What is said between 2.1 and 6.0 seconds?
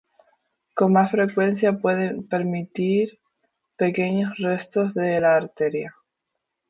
permanecer pequeños restos de la arteria.